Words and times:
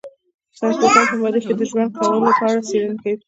ساينس 0.57 0.77
پوهان 0.81 1.05
په 1.11 1.15
مريخ 1.23 1.43
کې 1.47 1.55
د 1.59 1.61
ژوند 1.69 1.89
کولو 1.97 2.27
په 2.37 2.43
اړه 2.49 2.61
څېړنې 2.67 2.95
کوي. 3.01 3.15